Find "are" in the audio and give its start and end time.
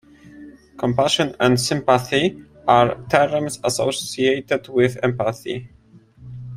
2.67-3.05